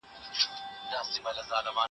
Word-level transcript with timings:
کمپيوټر 0.91 1.23
غلط 1.25 1.47
پيغام 1.49 1.75
ښيي. 1.75 1.79